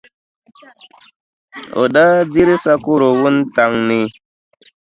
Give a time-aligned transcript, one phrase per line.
[1.81, 4.01] O daa diri sakɔro wuntaŋ ni.